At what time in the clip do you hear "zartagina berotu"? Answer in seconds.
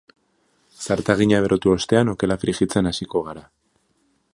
0.87-1.75